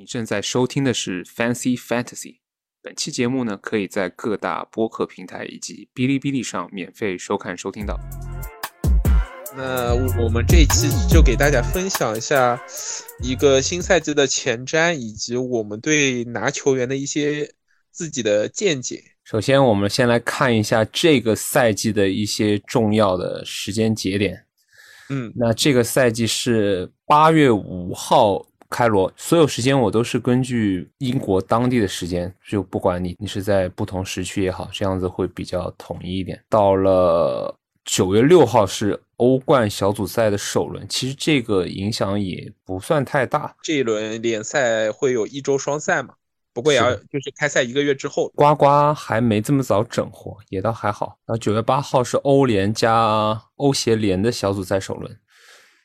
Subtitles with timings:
[0.00, 2.36] 你正在收听的是 Fancy Fantasy。
[2.82, 8.00] 本期节目呢，可以在各大播客平台以及哔哩哔哩上免费收看收听到。
[9.54, 12.58] 那我们这一期就给大家分享一下
[13.22, 17.52] 一个新赛季的前瞻，以及我们对拿球员的一些
[17.90, 19.04] 自己的见解。
[19.24, 24.46] 首先，我们先来看一下这个赛季的一些重要的时间节点。
[25.10, 36.40] 嗯，那这个赛季是八月五号开罗，所有时间我都是根据英国当地的时间，就不管你你是在不同时区也好，这样子会比较统一一点。
[36.48, 43.54] 到了九月六号是欧冠小组赛的首轮，其实这个影响也不算太大。
[43.60, 46.14] 这一轮联赛会有一周双赛嘛？
[46.52, 51.18] 不过也要就是开赛一个月之后，呱呱还没这么早整活，也倒还好。
[51.26, 55.16] 然后九月八号是欧联加欧协联的小组赛首轮，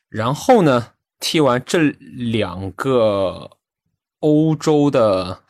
[0.08, 0.88] 然后呢，
[1.20, 3.50] 踢完这两个
[4.20, 5.42] 欧洲的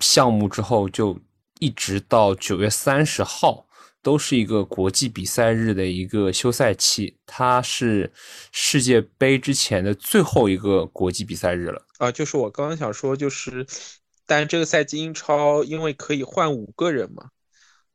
[0.00, 1.18] 项目之后，就
[1.58, 3.66] 一直到九月三十号，
[4.02, 8.12] 都是一个国际比赛日的一个休赛期，它是
[8.52, 11.86] 世界杯之前的最后一个国际比赛日了。
[11.98, 13.66] 啊，就是我刚刚想说，就是。
[14.26, 17.30] 但这个赛季英超因为可以换五个人嘛，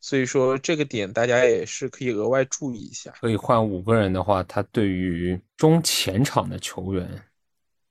[0.05, 3.11] 所以说这个点大家也是可以额外注意一下。
[3.19, 7.09] 可以换五个人的话，他对于中前场的球员，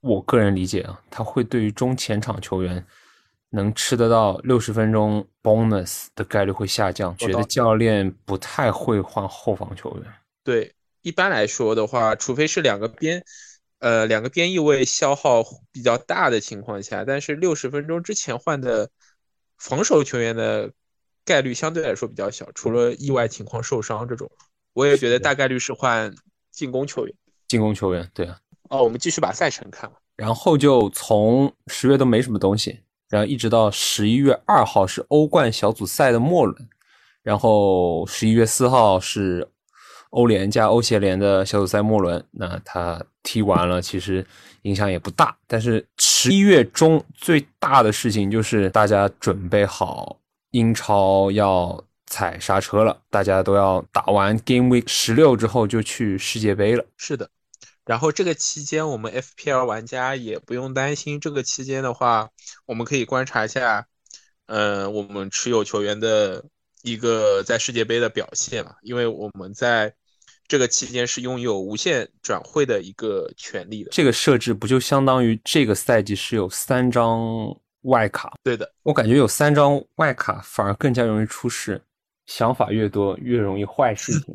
[0.01, 2.87] 我个人理解啊，他会对于中前场球员
[3.51, 10.13] 能吃得到六十分钟 bonus 的概率会下降，觉得教练不太会换后防球员。
[10.45, 13.25] 对，一般来说的话，除非是两个边。
[13.81, 15.43] 呃，两个边翼位消耗
[15.73, 18.89] 比较大的情况下，但是六十分钟之前换的
[19.59, 20.71] 防守球员的
[21.25, 24.31] 概率相对来说比较小，除了意外情况受伤这种，
[24.73, 26.15] 我也觉得大概率是换
[26.51, 27.15] 进攻球员。
[27.49, 28.39] 进攻球员，对啊。
[28.71, 36.69] 哦，我们继续把赛程看了，然后就从十月都没什么东西，然后一直到十一月二号是欧冠小组赛的末轮，
[37.23, 39.49] 然后十一月四号是。
[40.11, 44.25] 欧联加欧协联的小组赛末轮，那他踢完了，其实
[44.63, 45.37] 影响也不大。
[45.45, 50.17] 但是十一月中最大的事情就是大家准备好
[50.55, 56.85] 英超要踩刹车了，大家都要打完 Game Week 十六之后就去世界杯了。
[56.97, 57.29] 是的，
[57.85, 62.31] 然后这个期间我们 FPL 玩家也不用担心，这个期间的话，
[62.67, 63.89] 我们可以观察一下，
[64.47, 66.45] 呃，我们持有球员的
[66.83, 69.93] 一个在世界杯的表现嘛，因为我们在。
[70.47, 73.89] 这个期间是拥有无限转会的一个权利的。
[73.91, 77.19] 这个设置不就相当于这个赛季是有三张
[77.85, 78.35] 外卡？
[78.43, 81.83] 对的，我感觉有三张外卡反而更加容易出事。
[82.27, 84.35] 想法越多，越容易坏事情。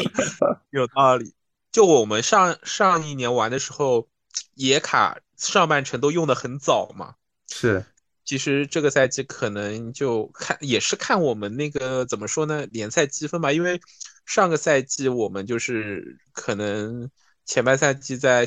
[0.70, 1.32] 有道理。
[1.72, 4.08] 就我们上上一年玩的时候，
[4.54, 7.14] 野卡上半程都用的很早嘛。
[7.50, 7.84] 是。
[8.24, 12.66] 其实这个赛季可能就看也是看我们那个怎么说呢？
[12.72, 13.80] 联赛积分吧，因为。
[14.26, 17.10] 上个赛季我们就是可能
[17.46, 18.46] 前半赛季在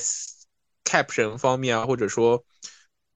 [0.86, 2.46] cap 人方面啊，或者说，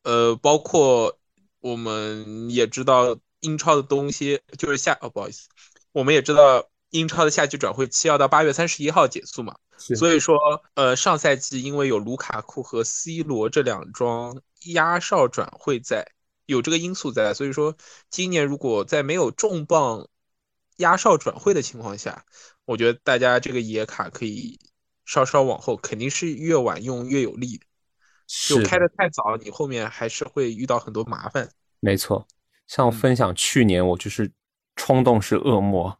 [0.06, 1.18] 呃，包括
[1.60, 5.50] 我们也知道英超的东西，就是下哦，不好意思，
[5.92, 10.38] 我们也知道英超的夏季转会期要到八月三十一号结束嘛，所以说，
[10.76, 16.08] 呃，上赛季因为有卢卡库和 C 罗这两桩压哨转会在，
[16.46, 17.76] 有这个因素在，所以说
[18.12, 20.08] 今年如果在没有重磅
[20.78, 22.26] 压哨转会的情况下，
[22.66, 24.60] 我觉得大家这个野卡可以
[25.04, 27.66] 稍稍往后，肯定是越晚用越有利的。
[28.28, 31.48] 就开的太早，你后面还是会遇到很多麻烦。
[31.80, 32.26] 没错，
[32.68, 34.32] 像分享去年我就是
[34.76, 35.98] 冲动是恶魔，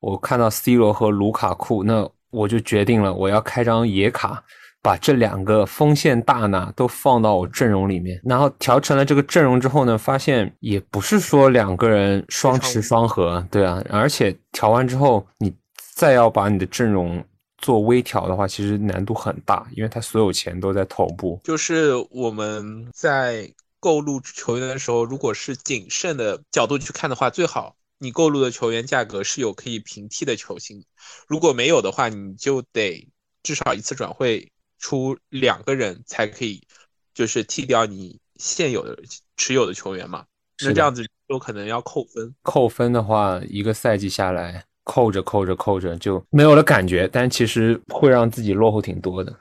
[0.00, 4.44] 我看到 C 罗和卢卡库，那我就决定了我要开张野卡。
[4.82, 15.54] 把这两个锋线大拿都放到我阵容里面，然后调成了这个阵容之后呢，发现也不是说两个人双持双核，对啊，而且调完之后，你
[15.94, 17.22] 再要把你的阵容
[17.60, 21.40] 做微调的话，其实难度很大，因为他所有钱都在头部。
[21.44, 30.84] 就是我们在购入球员的时候，如果是谨慎的角度去看的话，最好你购入的球员价格是有可以平替的球星，
[31.26, 33.08] 如果没有的话，你就得
[33.42, 34.50] 至少一次转会。
[34.82, 36.66] 出两个人才可以，
[37.12, 38.98] 就是替掉你现有的
[39.36, 40.24] 持有的球员嘛？
[40.64, 42.34] 那这样子有可能要扣分。
[42.40, 49.32] 扣分的话，一个赛季下来，扣着扣着扣着就没有了感觉，但其实会让自己落后挺多的。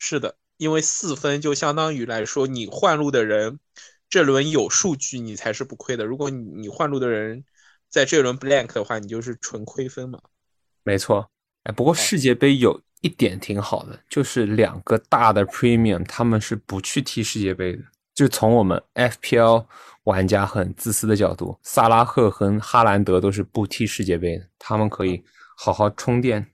[0.00, 3.60] 是的，因为四分就相当于来说，你换路的人
[4.10, 6.04] 这轮有数据，你才是不亏的。
[6.04, 7.44] 如果你你换路的人
[7.88, 10.18] 在这轮 blank 的话，你就是纯亏分嘛。
[10.82, 11.30] 没错，
[11.62, 12.80] 哎，不过世界杯有。
[13.00, 17.82] 一点挺好的，就是两个大的 premium，他们是不去踢世界杯的。
[18.12, 19.64] 就从我们 FPL
[20.08, 25.22] 玩家很自私的角度，萨拉赫和哈兰德都是不踢世界杯的，他们可以
[25.54, 26.46] 好好充电。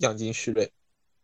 [0.00, 0.70] 养精蓄锐，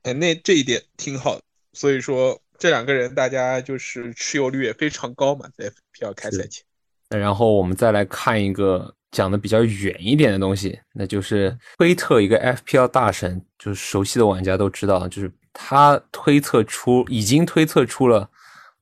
[0.05, 1.43] 哎，那这一点挺好的。
[1.75, 6.65] 所以说，这两个人大家就是持有率也非常高嘛，在 FPL 开赛前。
[7.11, 18.31] 然后我们再来看一个讲的比较远一点的东西，那就是推特一个 FPL 大神，就是熟悉的玩家都知道，就是他推测出已经推测出了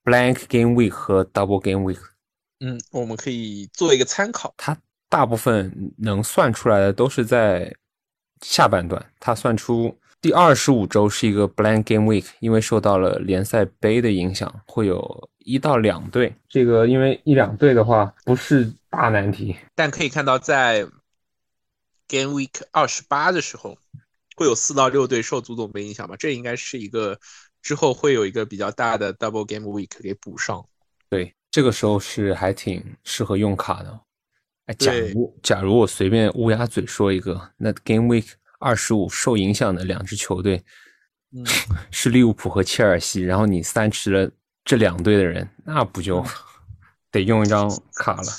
[0.05, 1.99] Blank Game Week 和 Double Game Week。
[2.61, 4.55] 嗯，我们可以做一个参考。
[4.57, 4.77] 他
[5.09, 7.75] 大部分能算出来的都是在
[8.43, 15.29] 下半段，他算出第二十五周是一个 Blank Game Week，因为受到了联赛杯的影响，会有。
[15.49, 20.85] 一到两队，这个因为一两队的话不是大难题，但可以看到在
[22.09, 23.79] Game Week 二十八的时候，
[24.35, 26.17] 会有四到六队受足总杯影响吧？
[26.19, 27.21] 这应该是一个
[27.63, 30.67] 之后会有一个比较大的 Double Game Week 给补上。
[31.09, 34.01] 对，这个时候是还挺适合用卡的。
[34.67, 40.63] 哎，假如假如我随便乌鸦嘴说一个，那 Game Week 二十五受影响的两支球队，
[41.91, 44.31] 是利物浦和切尔西，然后你三吃了。
[44.67, 46.23] 这两队的人，那不就
[47.11, 48.31] 得用一张卡了？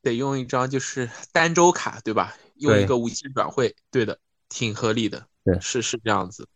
[0.00, 2.34] 得用一张就是单周卡，对吧？
[2.54, 4.18] 用一个无限转会，对的，
[4.48, 5.26] 挺合理的。
[5.44, 6.48] 对，是是这样子。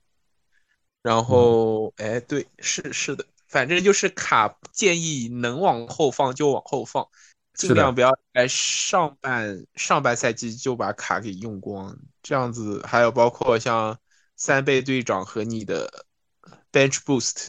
[1.02, 7.06] 然后，哎，对，是是的，反正就是卡建议能往后放就往后放，
[7.52, 11.94] 尽量不要在上半上半赛季就把卡给用光。
[12.22, 13.98] 这样子，还有包括像
[14.36, 16.06] 三倍队长和你的
[16.72, 17.48] bench boost。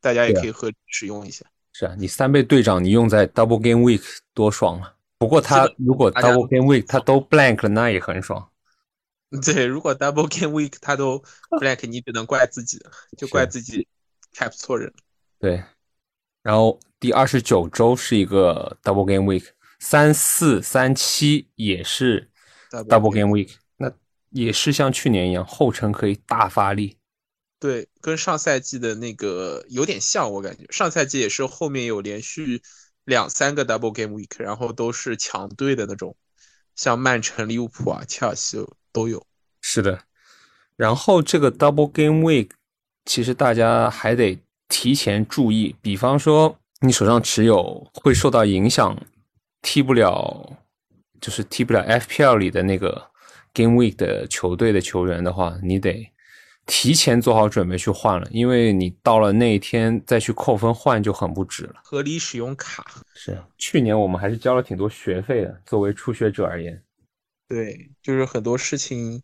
[0.00, 1.46] 大家也可以和使用一下。
[1.72, 4.02] 是啊，你三倍队长你用在 Double Game Week
[4.34, 4.94] 多爽啊！
[5.18, 8.50] 不过他如果 Double Game Week 他都 blank 了，那也很爽。
[9.44, 12.80] 对，如果 Double Game Week 他都 blank，你只能怪自己，
[13.16, 13.86] 就怪自己
[14.34, 14.92] cap 错人。
[15.42, 15.60] 对。
[16.44, 19.44] 然后第二十九周是一个 Double Game Week，
[19.80, 22.30] 三四三七也是
[22.70, 23.92] Double Game Week，那
[24.30, 26.96] 也是像去年一样，后程可以大发力。
[27.58, 32.62] 对，跟上赛季的那个有点像，我感觉上赛季也是后面有连续
[33.04, 36.16] 两三个 double game week，然后都是强队的那种，
[36.76, 39.24] 像曼城、利物浦啊、切尔西都有。
[39.60, 40.04] 是的，
[40.76, 42.50] 然后这个 double game week，
[43.04, 44.40] 其实大家还得
[44.72, 48.96] 提前注意，比方说你手上持有会受到影响，
[49.60, 50.56] 踢不了，
[51.20, 53.10] 就是踢不了 FPL 里的那个
[53.52, 56.10] game week 的球队的球员的话，你得。
[56.64, 61.74] 提前做好准备去换了，因为你到了那一天再去扣分换就很不值了。
[61.82, 65.60] 合理使用卡是，去年我们还是交了挺多学费的。
[65.66, 66.80] 作为初学者而言，
[67.48, 69.20] 对，就是很多事情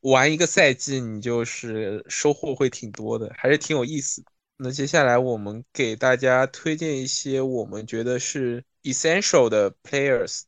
[0.00, 4.22] 玩一个赛季，你就是收获会挺多的，还是挺有意思。
[4.56, 10.42] 那接下来我们给大家推荐一些我们觉得是 essential 的 players。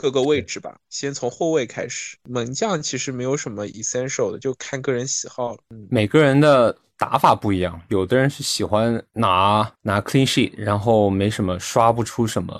[0.00, 2.16] 各个位置吧，先从后卫开始。
[2.28, 5.58] 门将其实没有什么 essential 的，就看个人喜好了。
[5.90, 12.54] 每个人的打法不一样，有的人是喜欢拿拿 clean sheet，然后没什么刷不出什么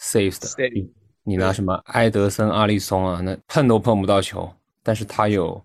[0.00, 0.48] saves 的。
[1.22, 4.52] 你拿什么埃德森、阿利松啊，那碰都碰不到球，
[4.82, 5.64] 但是他有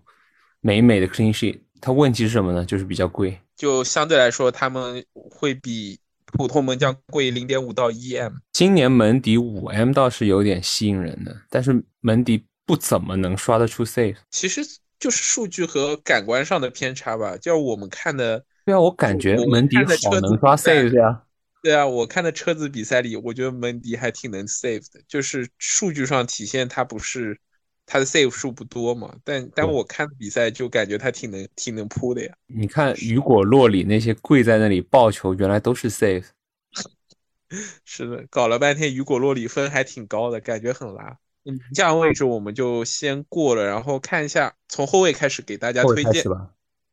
[0.60, 1.58] 美美的 clean sheet。
[1.80, 2.64] 他问题是什么呢？
[2.64, 5.98] 就是比较贵，就相对来说他们会比。
[6.36, 14.60] 普通门将贵零点五到一 M，今年门迪五 M 倒是有点吸引人的，但是门迪不怎么能刷得出 save，其实
[14.98, 17.36] 就是数据和感官上的偏差吧。
[17.36, 21.22] 就我们看的，对啊，我感觉门迪好能刷 save 呀。
[21.62, 27.38] 对啊，我看的车子比赛里，我觉得门迪还挺能 save 的，就是数据上体现他不是
[27.86, 32.34] 他的 save 数不多嘛，但但我看比赛就感觉他挺能挺能扑的呀。
[32.46, 36.24] 你看雨果洛里那些跪在那里抱球，原来都是 save。
[37.84, 41.18] 是的，搞了半天雨果洛里分还挺高的，感觉很拉。
[41.44, 46.24] 嗯，这样位置我们就先过了，然后看一下从后卫开始给大家推荐。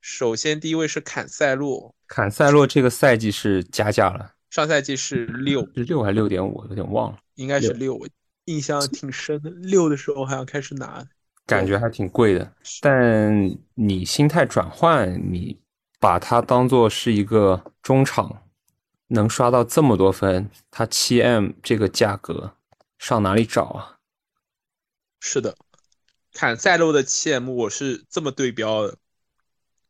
[0.02, 6.66] 首先第一位是坎塞洛，坎塞洛这个赛季是加价了，上赛季是六，是六还是六点五？
[6.68, 7.98] 有点忘了，应该是六，
[8.52, 9.50] 印象挺深的。
[9.50, 11.08] 六的时候好像开始拿，
[11.46, 12.54] 感觉还挺贵的。
[12.82, 13.34] 但
[13.76, 15.60] 你心态转换，你
[16.00, 18.44] 把它当做是一个中场。
[19.14, 22.56] 能刷到这么多分，它七 M 这个价格
[22.98, 24.00] 上哪里找啊？
[25.20, 25.54] 是的，
[26.32, 28.98] 坎塞洛的七 M 我是这么对标的，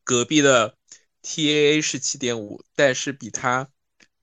[0.04, 0.76] 隔壁的
[1.22, 3.70] TAA 是七点五，但是比他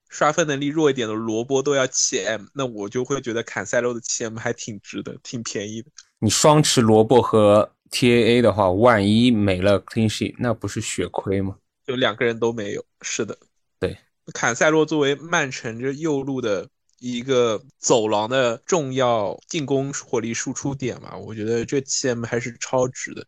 [0.08, 5.90] 刷分能力弱一点的萝卜都要七 M，那我就会觉得坎塞洛的七 M 还挺值的，挺便宜的。
[6.18, 11.56] 你双持萝卜和 TAA 的话，万一没了 Clean Sheet，那不是血亏吗？
[11.86, 13.38] 就两个人都没有，是的。
[13.78, 13.96] 对
[14.34, 23.24] 坎塞洛作为曼城这右路的一个走廊的重要进攻火力输出点嘛，我觉得这 7M 还是超值的。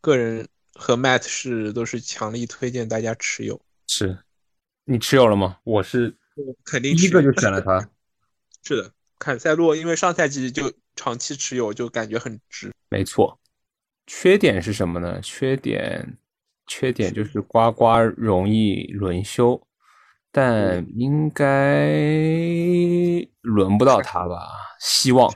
[0.00, 3.60] 个人和 Matt 是都是强力推荐大家持有。
[3.86, 4.18] 是，
[4.88, 5.58] 你持有了吗？
[5.64, 6.16] 我是
[6.64, 7.90] 肯定第一个就选了他。
[8.62, 12.72] 是的，坎塞洛因为上赛季就长期持有，就感觉很值。
[12.88, 13.38] 没错。
[14.06, 15.20] 缺点是什么呢？
[15.20, 16.16] 缺点，
[16.68, 19.60] 缺点就是呱呱容易轮休，
[20.30, 21.88] 但应该
[23.40, 24.48] 轮不到他吧？
[24.78, 25.32] 希望。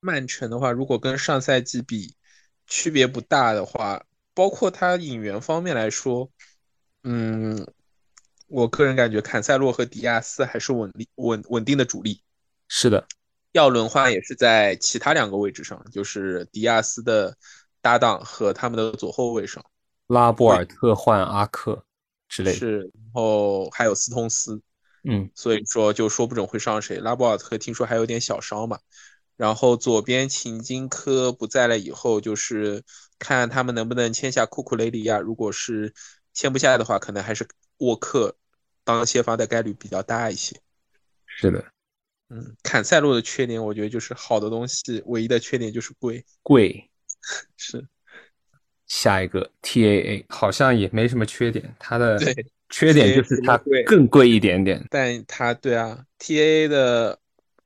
[0.00, 2.14] 曼城的话，如果跟上赛季比
[2.66, 6.30] 区别不大的话，包括他引援方面来说，
[7.04, 7.66] 嗯，
[8.50, 12.20] 我个人感觉坎塞洛和迪亚斯还是稳力稳稳定的主力。
[12.68, 13.06] 是的。
[13.52, 17.36] 要轮换也是在其他两个位置上，就是迪亚斯的
[17.80, 19.64] 搭档和他们的左后卫上，
[20.06, 21.84] 拉波尔特换阿克
[22.28, 22.58] 之类的。
[22.58, 24.60] 是，然后还有斯通斯，
[25.02, 26.98] 嗯，所以说就说不准会上谁。
[26.98, 28.78] 拉波尔特听说还有点小伤嘛，
[29.36, 32.84] 然后左边秦金科不在了以后，就是
[33.18, 35.18] 看他们能不能签下库库雷利亚。
[35.18, 35.92] 如果是
[36.34, 38.36] 签不下的话，可能还是沃克
[38.96, 40.56] 当先发的概率比较大一些。
[41.26, 41.64] 是的。
[42.28, 46.24] 嗯，坎塞洛的缺点，我觉得就是好的东西，唯一的缺点就是贵。
[46.42, 46.90] 贵，
[47.56, 47.86] 是。
[48.86, 52.18] 下一个 T A A 好像也没什么缺点，它的
[52.68, 53.56] 缺点就是它
[53.86, 54.84] 更贵一点点。
[54.90, 57.18] 但它对啊，T A A 的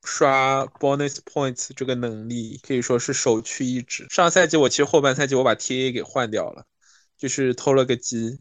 [0.03, 4.07] 刷 bonus points 这个能力可以说是首屈一指。
[4.11, 6.67] 上赛季我其实后半赛季我把 T A A 给换掉了，
[7.17, 8.39] 就是偷了个鸡，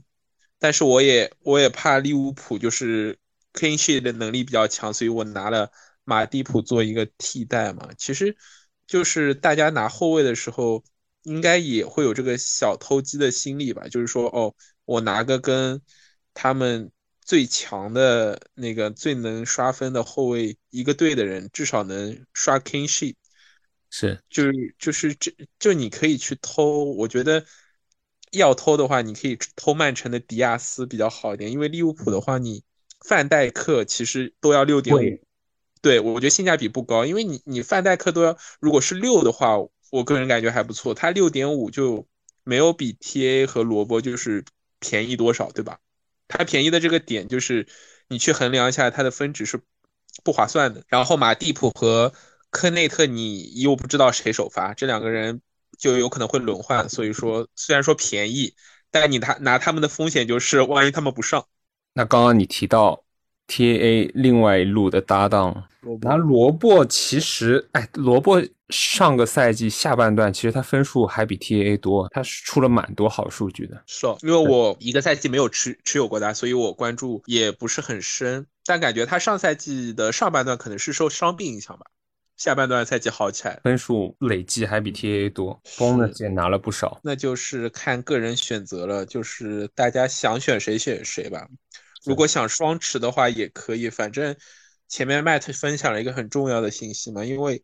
[0.63, 3.19] 但是我也我也怕利物浦就是
[3.51, 5.69] clean sheet 的能力比较强，所以我拿了。
[6.05, 8.35] 马蒂普做一个替代嘛，其实
[8.85, 10.83] 就是大家拿后卫的时候，
[11.21, 13.87] 应该也会有这个小偷鸡的心理吧？
[13.87, 14.53] 就是说，哦，
[14.83, 15.81] 我拿个跟
[16.33, 16.91] 他们
[17.21, 23.15] 最强的那个最能刷分的后卫一个队的人，至少能刷 king sheet，
[23.89, 27.45] 是，就是就是这就你可以去偷，我觉得
[28.33, 32.63] 要偷的话，你可以偷曼城的迪亚斯比较好一点，因为利物浦的话，你
[33.05, 35.19] 范戴克其实都要六点五。
[35.81, 39.57] 对，我觉得性价比不高，因为你你范戴克都要，如果是六的话，
[39.91, 40.93] 我个人感觉还不错。
[40.93, 42.07] 他六点五就
[42.43, 44.45] 没有比 T A 和罗伯就是
[44.79, 45.79] 便宜多少，对吧？
[46.27, 47.67] 他便宜的这个点就是
[48.07, 49.59] 你去衡量一下，它的分值是
[50.23, 50.83] 不划算的。
[50.87, 52.13] 然后马蒂普和
[52.49, 55.41] 科内特，你又不知道谁首发，这两个人
[55.83, 56.87] 就有可能会轮换。
[56.87, 58.53] 所以说，虽然说便宜，
[58.89, 61.45] 但你他拿他们的风险就是万一他们不上。
[61.93, 63.03] 那刚刚你提到
[63.47, 65.65] T A 另外一路的搭档。
[66.01, 73.83] 拿萝卜其实，哎，萝卜上个赛季下半段其实他分数还比 T A 多，他是出了蛮多好数据的。
[73.85, 78.47] 是，因为我一个赛季没有持持有过他，所以我关注也不是很深。
[78.65, 81.85] 但感觉他上赛季的上半段可能是受伤病影响吧，
[82.43, 86.99] 下半段赛季好起来，分数累计还比 T A 多，bonus 也拿了不少。
[87.01, 91.47] 那就是看个人选择了，就是大家想选谁选谁吧。
[92.03, 94.35] 如果想双持的话也可以，反正。
[94.89, 97.63] 前面 Matt 分享了一个很重要的信息嘛，因为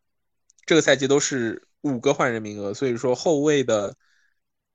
[0.66, 3.96] 这个赛季都是五个换人名额，所以说后卫的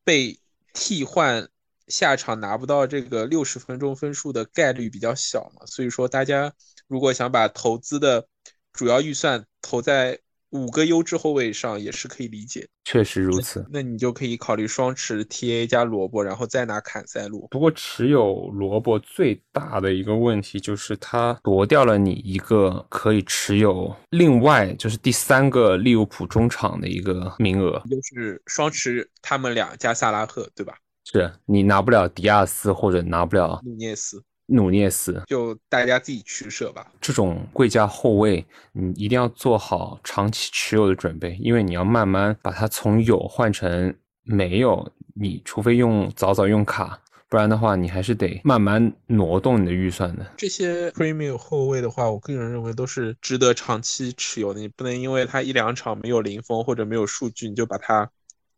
[0.04, 0.38] 被
[0.72, 1.48] 替换
[1.88, 6.52] 下场拿不到这个六十分钟分数的概率比较小嘛，所以说大家
[6.86, 8.24] 如果想把投资的
[8.72, 10.18] 主要预算投在。
[10.50, 13.66] 五个优质后卫上也是可以理解，确实如此。
[13.72, 17.48] 那你就可以考虑双持 T A 加萝卜，然后再拿坎塞洛。
[17.48, 30.76] 不过持有萝卜最大的一个问题就是他夺掉了你一个可以持有另外就是第三个利物浦中场的一个名额，就是双持他们俩加萨拉赫，对吧？
[31.04, 34.22] 是你拿不了迪亚斯或者拿不了努涅斯。
[34.46, 36.92] 努涅斯，就大家自己取舍吧。
[37.00, 44.92] 这种贵价后卫，你一定要做好长期持有的准备，因为你要慢慢把它从有换成没有。
[45.14, 50.26] 你除非用早早用卡，不然的话，你还是得慢慢挪动你的预算的。
[50.36, 54.60] 这些 premium 后卫的话，我个人认为都是值得长期持有的。
[54.60, 58.10] 你不能因为他一两场没有零封或者没有数据，你就把它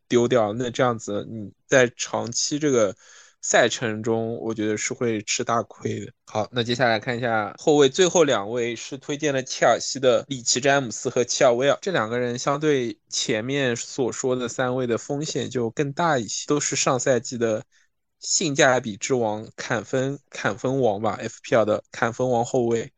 [0.09, 0.53] 丢掉。
[0.53, 2.93] 那这样子，你在长期这个。
[3.43, 6.13] 赛程中，我觉得是会吃大亏的。
[6.25, 17.63] 好，那接下来看一下后卫，最后两位是推荐了切尔西的里奇詹姆斯和齐尔威尔，这两个人相对前面所说的三位的风险就更大一些，都是上赛季的
[18.19, 22.91] 性价比之王，砍分砍分王吧，FPL 的砍分王后卫。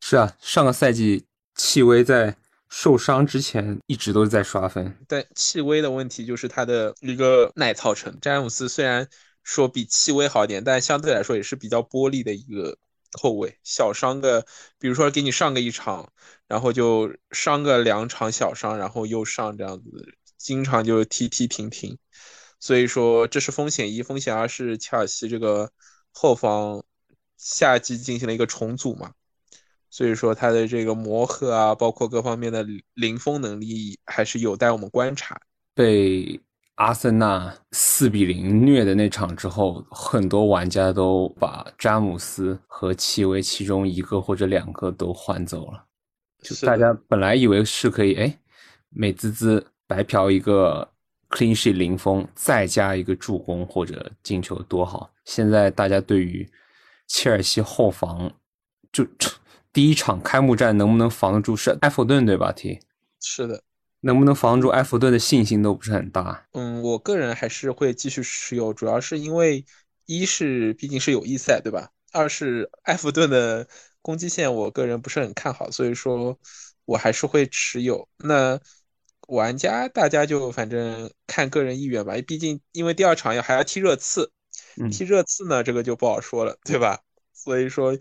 [0.00, 2.36] 是啊，上个赛季戚薇在
[2.68, 9.08] 受伤之前一直都是在刷分，但戚薇的问题就是他的一个耐操程，詹姆斯虽然。
[9.44, 12.76] 说比戚薇好点，但相对来说也是比较玻璃的一个
[13.12, 14.44] 后卫，小伤个，
[14.78, 16.12] 比如说给你上个一场，
[16.48, 19.84] 然后就伤个两场小伤，然后又上这样子，
[20.36, 21.96] 经常就踢踢停停，
[22.58, 25.70] 所以说这是风险一，风险二是切尔西这个
[26.10, 26.82] 后防
[27.36, 29.12] 夏季进行了一个重组嘛，
[29.90, 35.40] 所以说他的这个磨合啊，包括各方面的零封能力还是有待我们观察。
[35.74, 36.40] 被
[36.76, 45.84] 阿森纳四比零虐的那场之后，很多玩家都把詹姆斯和齐维其中一个或者两个都换走了。
[46.42, 48.38] 就大家本来以为是可以，哎，
[48.90, 50.90] 美滋滋白嫖一个
[51.30, 55.10] clean sheet 零封，再加一个助攻或者进球多好。
[55.24, 56.46] 现在大家对于
[57.06, 58.32] 切尔西后防，
[58.90, 59.06] 就
[59.72, 62.80] 第一场开幕战能不能防得住是埃弗顿对吧？T
[63.20, 63.62] 是的。
[64.04, 66.46] 能不能防住埃弗顿的信心都不是很大。
[66.52, 69.64] 嗯，我个人还是会继续持有，主要是因为
[70.04, 71.90] 一是毕竟是友谊赛，对吧？
[72.12, 73.66] 二是埃弗顿的
[74.02, 76.38] 攻击线，我个人不是很看好，所以说
[76.84, 78.06] 我还是会持有。
[78.18, 78.60] 那
[79.28, 84.30] 玩家大家就反正看个人意愿吧，毕竟因为第二场要还要踢热刺，
[84.92, 87.00] 踢热刺呢这个就不好说了，对吧？
[87.32, 87.96] 所以说。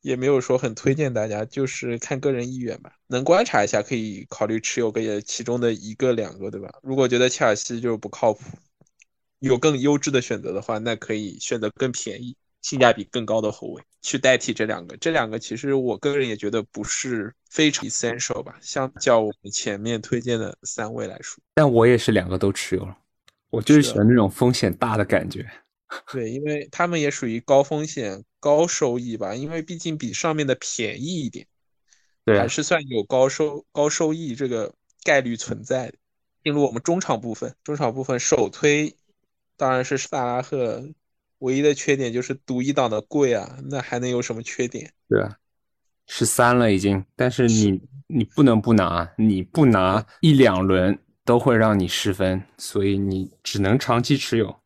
[0.00, 2.92] 也没有说很推荐大家，就是看个人意愿吧。
[3.06, 6.68] 能观察一下，可以考虑持有个其中的一个、两个，对吧？
[6.82, 8.40] 如果觉得切尔西就是不靠谱，
[9.40, 14.96] 有更优质的选择的话，那可以选择更便宜、性价比更高的后卫去代替这两个。
[14.98, 21.42] 这两个其实我个人也觉得不是非常 essential 吧，相较我们前面推荐的三位来说。
[21.54, 22.96] 但我也是两个都持有了，
[23.50, 25.48] 我就是喜欢那种风险大的感觉。
[26.12, 31.46] 对，因为他们也属于高风险高收益吧，因为毕竟比上面的便宜一点，
[32.24, 35.94] 对，还是算有高收高收益这个概率存在的。
[36.44, 38.94] 进入我们中场部分，中场部分首推
[39.56, 40.82] 当然是萨拉赫，
[41.38, 44.92] 唯一的缺点就是独一档的贵啊，那还能有什么缺点？
[45.08, 45.36] 对啊，
[46.06, 54.60] 十三了已经，但是你你不能不拿，你不拿一两轮都会让你失分，所以你只能长期持有。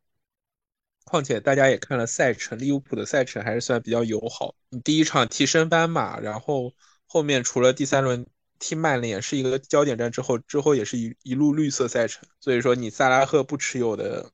[1.13, 4.55] 况且大家也看了赛程，利物浦的赛程还是算比较友好。
[4.71, 6.73] 你第一场踢升班马，然后
[7.07, 8.27] 后面除了第三轮
[8.59, 12.27] 踢曼联是一个焦点战之后，之后也是一一路绿色赛程。
[12.41, 14.31] 所以说你萨拉赫不持有的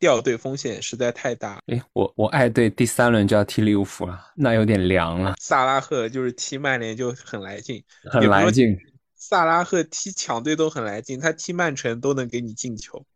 [0.00, 1.60] 掉队风险实在太大。
[1.66, 5.36] 哎，我我爱队第三轮就要踢利物浦了，那有点凉了。
[5.38, 8.76] 萨拉赫就是踢曼联就很来劲，很来劲。
[9.14, 13.06] 萨拉赫踢强队都很来劲，他踢曼城都能给你进球，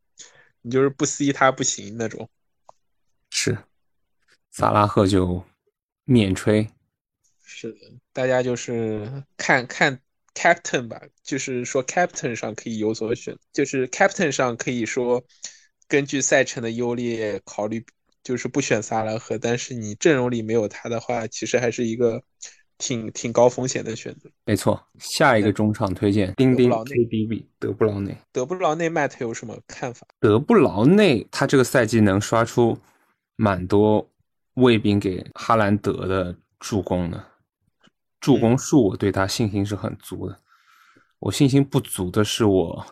[0.63, 2.31] 你就是不 C 他不行那种。
[3.43, 3.57] 是，
[4.51, 5.43] 萨拉赫就
[6.05, 6.69] 免吹。
[7.43, 7.79] 是的，
[8.13, 9.99] 大家就是看看
[10.35, 15.25] captain 吧，就是说 captain 上可以有所选，就是 captain 上可以说
[15.89, 17.83] 根据赛程的优劣考虑，
[18.23, 19.39] 就是不选萨拉赫。
[19.39, 22.23] 但是你阵容里没有他的话，其实还是一个
[22.77, 24.29] 挺挺高风险的选择。
[24.45, 28.15] 没错，下一个中场推荐，丁丁 KDB 德布劳内。
[28.33, 30.07] 德布劳内 Matt 有什么看法？
[30.21, 32.79] 德布劳内他这个赛季能刷出。
[33.41, 34.07] 蛮多
[34.53, 37.25] 卫兵给哈兰德的助攻的，
[38.21, 40.39] 助攻数我对他信心是很足的。
[41.21, 42.87] 我信心不足的是我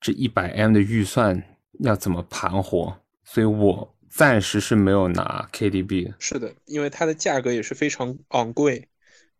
[0.00, 1.40] 这一百 M 的预算
[1.78, 6.14] 要怎么盘活，所以我暂时是没有拿 KDB 的。
[6.18, 8.88] 是的，因为它的价格也是非常昂贵，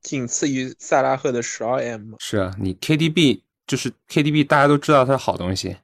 [0.00, 2.14] 仅次于萨拉赫的十二 M。
[2.20, 5.78] 是啊，你 KDB 就是 KDB，大家都知道它是好东西。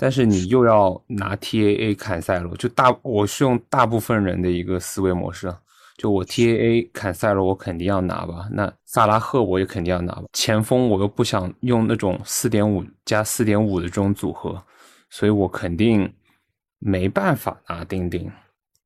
[0.00, 5.52] 但是你又要拿 TAA 砍赛罗，就大我是用大部分人的一个思维模式，
[5.96, 8.48] 就我 TAA 砍赛罗，我肯定要拿吧。
[8.52, 10.22] 那萨拉赫我也肯定要拿吧。
[10.32, 14.64] 前锋我又不想用那种四点五加四点五的这种组合，
[15.10, 16.14] 所以我肯定
[16.78, 18.30] 没办法拿丁丁。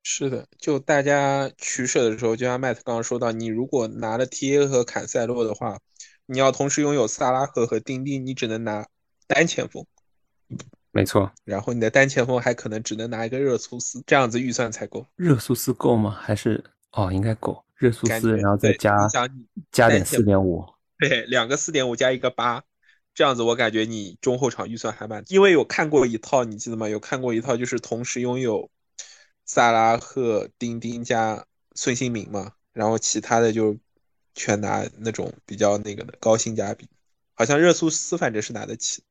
[0.05, 5.79] 是的，就大家取舍的时候，就像麦特刚刚说到，你如果拿了 TA 和坎塞洛的话，
[6.25, 8.87] 你要同时拥有萨拉赫和丁丁，你只能拿
[9.27, 9.85] 单前锋。
[10.95, 15.07] 没错，然后你的单前锋还可能只能拿一个热苏斯，这样子预算才够。
[15.17, 16.11] 热苏斯够吗？
[16.21, 17.65] 还是哦，应该够。
[17.77, 18.97] 热苏斯，然后再加
[19.73, 20.65] 加点四点五，
[20.99, 22.63] 对，两个四点五加一个八，
[23.15, 25.25] 这样子我感觉你中后场预算还蛮。
[25.29, 26.89] 因为有看过一套，你记得吗？
[26.89, 28.71] 有看过一套，就是同时拥有
[29.47, 33.77] 萨拉赫、丁丁加孙兴民嘛，然后其他的就
[34.35, 36.87] 全拿那种比较那个的高性价比，
[37.33, 39.03] 好像热苏斯反正是拿得起。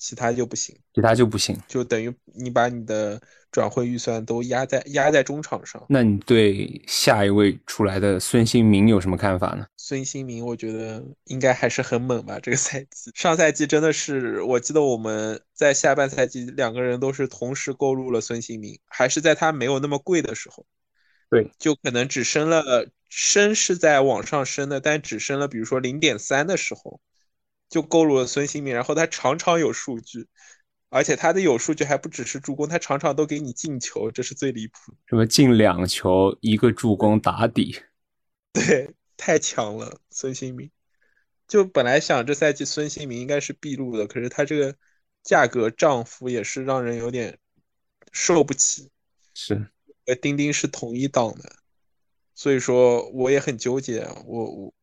[0.00, 3.20] 其他就不行，其他就不行，就等于你把你的
[3.52, 5.84] 转会预算都压在压在中场上。
[5.90, 9.66] 那你对下一位出来的孙兴民有什么看法呢？
[9.76, 12.40] 孙兴民，我觉得应该还是很猛吧。
[12.42, 20.64] 这个赛季，上赛季真的是，我记得我们在下半赛季两个人都是同时购入了孙兴民，还是在他没有那么贵的时候。
[21.28, 27.00] 对，就可能只升了，升是在往上升的，但只升了，比如说零点三的时候，
[27.70, 30.28] 就购入了孙兴民，然后他常常有数据。
[30.92, 34.92] 而且他的有数据还不只是助攻，他常常都给你进球，这是最离谱。
[35.06, 37.80] 什么进两球，一个助攻打底，
[38.52, 40.00] 对，太强了。
[40.10, 40.68] 孙兴民，
[41.46, 44.74] 就本来想这赛季孙兴民应该是必入的，可是他这个
[45.22, 47.38] 价格涨幅也是让人有点
[48.10, 48.90] 受不起。
[49.32, 49.70] 是，
[50.06, 51.52] 呃丁丁是同一档的，
[52.34, 54.00] 所以说我也很纠结。
[54.26, 54.74] 我我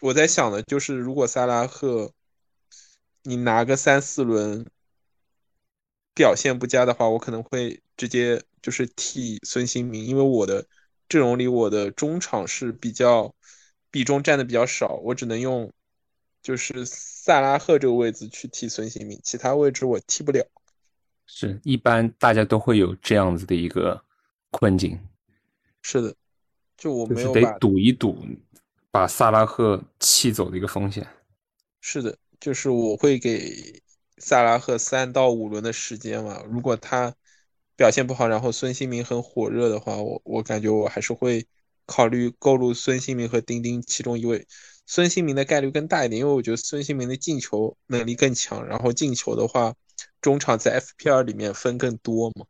[0.00, 2.12] 我在想的就是，如果萨拉赫，
[3.26, 4.66] 你拿个三四轮。
[6.14, 10.66] 表现不佳的话，我可能会直接就是替孙兴民，因为我的
[11.10, 13.34] 阵容里我的中场是比较
[13.90, 15.70] 比重占的比较少，我只能用
[16.40, 20.42] 就是萨拉赫这个位置去替孙兴民，其他位置我替不了。
[21.26, 24.02] 是一般大家都会有这样子的一个
[24.50, 24.98] 困境。
[25.82, 26.14] 是的，
[26.78, 28.26] 就我没有得赌一赌
[28.90, 31.06] 把萨拉赫气走的一个风险。
[31.82, 33.82] 是的，就是我会给。
[34.18, 37.14] 萨拉赫三到五轮的时间嘛，如果他
[37.76, 41.46] 表现不好，然后孙兴民很火热的话，我我感觉我还是会
[41.84, 44.46] 考虑购入孙兴民和丁丁其中一位。
[44.86, 49.74] 孙兴民的概率更大一点，因为我觉得孙兴民的进球能力更强，然后进球的话，
[50.22, 52.46] 中场在 FPR 里面分更多嘛。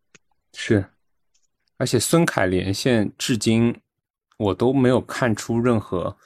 [0.52, 0.84] 是，
[1.78, 3.76] 而且孙凯连线至今
[4.36, 6.16] 我都没有看出任何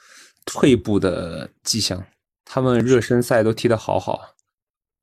[0.45, 2.05] 退步的迹象，
[2.45, 4.35] 他们热身赛都踢得好好。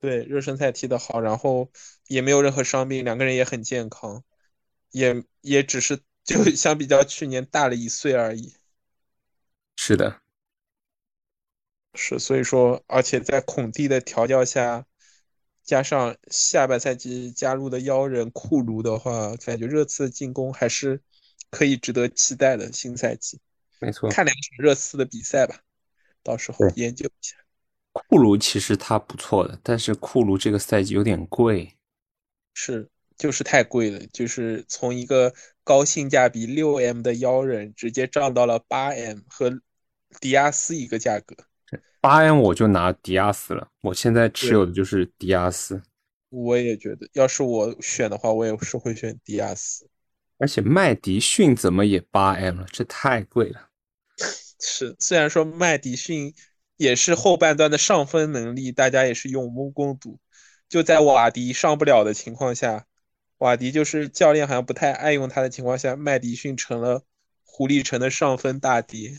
[0.01, 1.70] 对，热身赛踢得好，然后
[2.07, 4.22] 也没有任何伤病，两个人也很健康，
[4.90, 8.55] 也也只是就 相比较去年大了一岁而已。
[9.74, 10.20] 是的，
[11.94, 14.87] 是，所以说，而且在孔蒂的调教下，
[15.64, 21.03] 加上下半赛季加入的妖人库卢的话，感觉热刺的进攻还是
[21.51, 22.72] 可以值得期待的。
[22.72, 23.40] 新赛季，
[23.81, 25.61] 没错，看两场热刺的比赛吧，
[26.29, 27.35] 到时候研究一下。
[27.91, 31.75] 库卢其实他不错的，但是库卢这个赛季有点贵，
[32.53, 32.87] 是
[33.17, 35.33] 就是太贵了，就是从一个
[35.64, 39.59] 高性价比六 M 的妖人直接涨到了八 M 和
[40.21, 41.35] 迪亚斯一个价格。
[42.01, 45.83] 八 M 我就拿迪亚斯了，我现在持有的就是迪亚斯。
[46.29, 49.88] 我也觉得，要是我选的话，我也是会选迪亚斯。
[50.37, 53.67] 而且麦迪逊怎么也八 M 了，这太贵了。
[54.61, 56.35] 是，虽然说麦迪逊。
[56.79, 60.21] 也是后半段的上分能力，大家也是有目共睹。
[60.68, 62.87] 就在瓦迪上不了的情况下，
[63.38, 67.03] 瓦迪就是教练好像不太爱用他的情况下，麦迪逊成了
[67.42, 69.18] 狐狸城的上分大敌。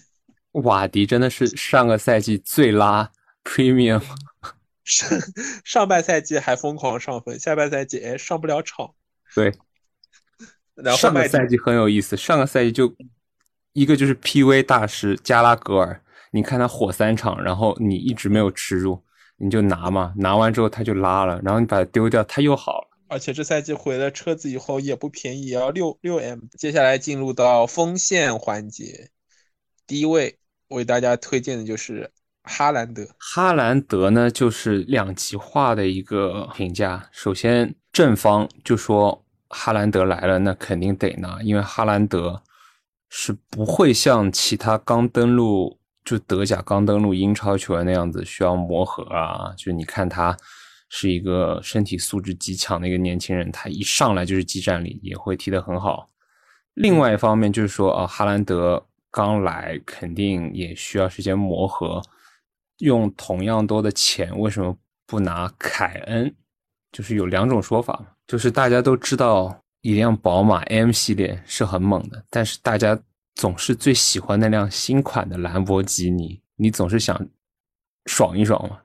[0.51, 3.11] 瓦迪真的是上个赛季最拉
[3.43, 4.01] premium，
[4.85, 5.19] 上
[5.65, 8.95] 上半赛季还疯狂上分，下半赛季哎上不了场。
[9.35, 9.53] 对，
[10.75, 12.95] 然后上个赛季很有意思，上个赛季就
[13.79, 16.01] 一个就是 PV 大师加拉格尔。
[16.31, 19.01] 你看他火三场，然后你一直没有吃住，
[19.37, 22.87] 你就拿嘛，拿完之后他就拉了，然后你把它丢掉，他又好了。
[23.07, 26.39] 而且这赛季回了车子以后也不便宜，也要六六 M。
[26.57, 29.09] 接下来进入到锋线环节，
[29.87, 30.37] 第一位
[30.67, 32.11] 为大家推荐的就是
[32.43, 33.07] 哈兰德。
[33.17, 37.09] 哈兰德呢，就是两极化的一个评价。
[37.13, 42.43] 首先正方就说哈兰德来了，那肯定得拿，因为哈兰德
[43.09, 45.77] 是不会像其他刚登陆。
[46.05, 49.53] 就德甲刚登陆英超球员那样子，需要磨合啊。
[49.55, 50.35] 就你看他
[50.87, 56.09] 是一个身体素质极强的一个年轻人，他一上来就是技战力，也会踢得很好。
[56.73, 62.01] 另外一方面就是说啊，哈兰德刚来肯定也需要时间磨合。
[62.79, 66.33] 用同样多的钱，为什么不拿凯恩？
[66.91, 72.99] 就是有两种说法就是大家都知道一辆宝马 M 系列是很猛的，但是大家。
[73.35, 77.25] 总是最喜欢那辆新款的兰博基尼，你总是想
[78.05, 78.77] 爽一爽嘛？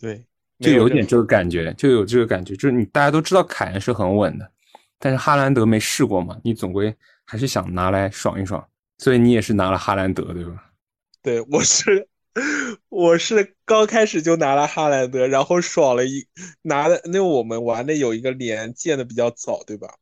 [0.00, 0.24] 对，
[0.60, 4.50] 就有点这个感觉，就有这个感觉，就是你大家都知道凯恩是很稳的，
[4.98, 8.66] 但是哈兰德没试过嘛，你总归还是想拿来爽一爽，
[8.96, 10.72] 所以你也是拿了哈兰德，对吧？
[11.20, 12.08] 对，我是
[12.88, 16.26] 我是刚开始就拿了哈兰德，然后爽了一
[16.62, 19.94] 拿的，那我们玩的有一个连建的比较早，对吧？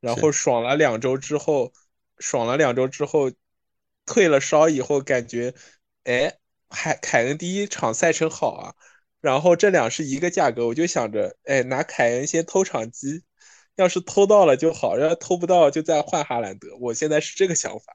[0.00, 1.72] 然后爽了两周之后。
[2.18, 3.30] 爽了两周之后，
[4.06, 5.52] 退了烧以后，感觉，
[6.04, 6.38] 哎，
[6.70, 8.74] 海凯恩第一场赛程好啊，
[9.20, 13.22] 然后这俩是一个价格，我就想着，哎，拿凯恩先偷场机，
[13.76, 16.68] 要是偷到了就好，要是偷不到就再换哈兰德。
[16.80, 17.94] 我现在是这个想法。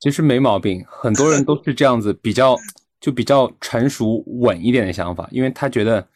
[0.00, 2.58] 其实没毛病，很多人都是这样子，比较
[3.00, 6.08] 就比较成熟稳一点的想法，因为他觉得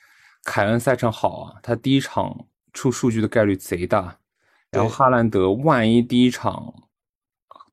[0.44, 4.18] 凯恩赛程好啊，他第一场出数据的概率贼大，
[4.70, 6.74] 然后哈兰德万一第一场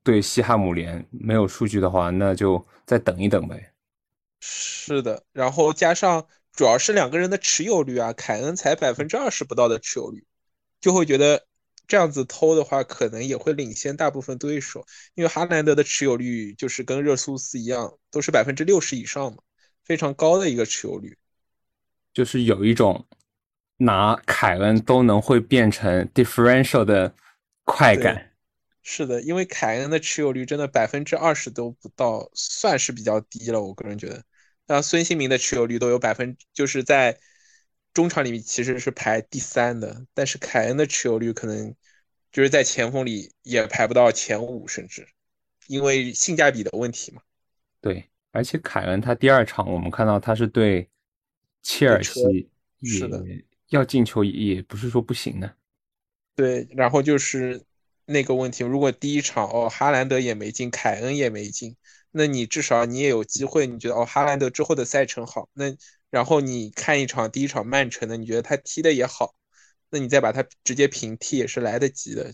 [0.02, 3.72] 对西汉姆联没有数据的话，那就再等一等呗。
[4.40, 10.26] 是的，然后加上主要是两个人的持有率啊，凯恩才百分之二十不到的持有率，
[10.80, 11.47] 就会觉得。
[11.88, 19.38] 这样子偷的话，可能也会领先大部分对手，因为哈兰德的持有率就是跟热苏斯一样，都是百分之六十以上嘛，
[19.84, 21.16] 非常高的一个持有率，
[22.12, 23.06] 就是有一种
[23.78, 27.14] 拿凯恩都能会变成 differential 的
[27.64, 28.32] 快感。
[28.82, 33.62] 是的，因为凯恩的持有率真的百分之二十都不到，算是比较低了。
[33.62, 34.22] 我个人觉得，
[34.66, 37.18] 那孙兴民的持有率都有百分，就是在。
[37.98, 41.74] 中场里面其实是排第三的，但是凯恩的持有率可能
[42.30, 45.04] 就是在前锋里也排不到前五，甚至
[45.66, 47.20] 因为性价比的问题嘛。
[47.80, 50.88] 对，而且凯恩他第二场我们看到他是对
[51.60, 52.48] 切尔西，
[52.84, 53.20] 是的，
[53.70, 55.52] 要进球也不是说不行的。
[56.36, 57.60] 对，然后就是
[58.04, 61.74] 那个问题，如果第一场哦哈兰德也没进，凯恩也没进，
[62.12, 65.74] 那你至少你也有机会，你觉得哦哈兰德之后的赛程好，那。
[66.10, 69.34] 然后你看一场第一场曼城的，你觉得他踢的也好，
[69.90, 72.32] 那你再把他直接平替也是来得及的，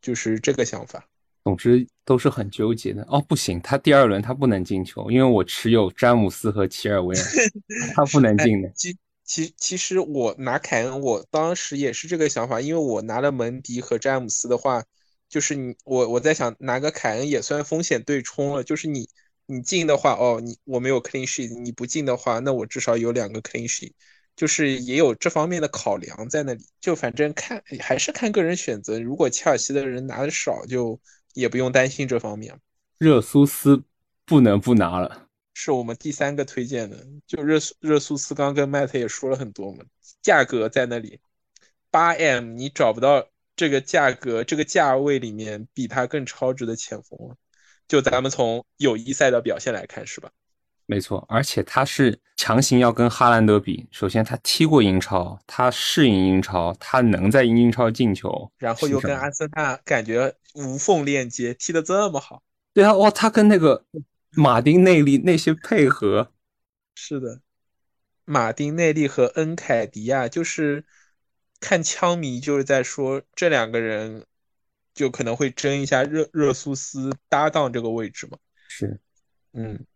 [0.00, 1.06] 就是这个想法。
[1.44, 3.02] 总之都是很纠结的。
[3.08, 7.24] 哦，不行，他第二轮他不能进球，因为我持有詹姆斯和齐尔维尔，
[7.94, 8.70] 他不能进的。
[8.74, 14.82] 其其其实我拿凯恩，我当时也是这个想法，因为我拿了门迪和詹姆斯的话，
[15.28, 19.08] 就是你我我在想拿个凯恩也算风险对冲了，就是你。
[19.50, 23.90] 你进的话，哦，你我没有 clean sheet，你不进的话，那我至少有两个 clean sheet，
[24.36, 26.64] 就是也有这方面的考量在那里。
[26.80, 29.00] 就反正看还是看个人选择。
[29.00, 31.00] 如果切尔西的人拿的少，就
[31.34, 32.56] 也不用担心这方面。
[32.98, 33.82] 热苏斯
[34.24, 37.04] 不能不拿了，是我们第三个推荐的。
[37.26, 39.84] 就热热苏斯刚跟麦特也说了很多嘛，
[40.22, 41.18] 价格在那里，
[41.90, 47.36] 八 m 你找不到这个价格这个价位里面比他更超值的前锋了。
[47.90, 50.30] 就咱们从友谊赛的表现来看，是吧？
[50.86, 53.84] 没错，而且他是强行要跟哈兰德比。
[53.90, 62.44] 首先，他踢过英超，他适应英超，他能在英超进球，然后又跟阿森纳感觉无缝链接，踢得这么好。
[62.72, 63.84] 对啊，哇，他跟那个
[64.36, 66.30] 马丁内利那些配合，
[66.94, 67.40] 是的，
[68.24, 70.84] 马丁内利和恩凯迪亚，就是
[71.58, 74.26] 看枪迷就是在说这两个人。
[75.00, 78.36] 就可能会争一下热热苏斯搭档这个位置嘛？
[78.68, 79.00] 是，
[79.54, 79.86] 嗯，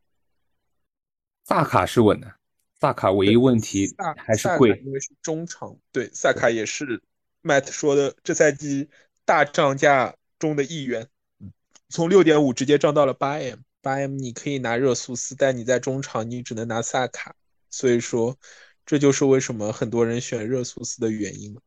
[1.44, 2.34] 萨卡是稳的，
[2.80, 5.76] 萨卡唯一问题还是贵，因为是中场。
[5.92, 7.02] 对，萨卡也是
[7.42, 8.88] Matt 说的，这赛季
[9.26, 11.06] 大涨价中的一员，
[11.90, 17.36] 从六点五直接涨到了八 M，八 M 你可以拿热苏斯，但你在中场你只能拿萨卡，
[17.68, 18.38] 所以说
[18.86, 21.60] 这就是为什么很多人选热苏斯的原因了。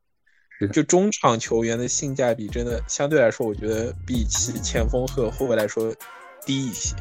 [0.74, 5.94] 就中场球员的性价比真的相对来说，我觉得比起前锋和后卫来说
[6.46, 6.96] 低一些。